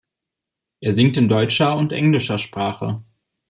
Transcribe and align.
Er 0.79 0.93
singt 0.93 1.15
in 1.17 1.29
deutscher 1.29 1.75
und 1.77 1.91
englischer 1.93 2.39
Sprache. 2.39 3.03